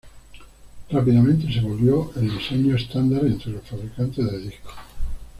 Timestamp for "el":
2.15-2.27